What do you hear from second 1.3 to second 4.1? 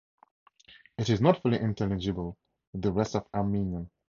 fully intelligible with the rest of Armenian.